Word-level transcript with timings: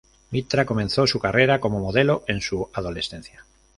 Mitra 0.31 0.65
comenzó 0.65 1.05
su 1.05 1.19
carrera 1.19 1.59
como 1.61 1.79
modelo 1.79 2.23
en 2.27 2.41
su 2.41 2.67
adolescencia. 2.73 3.45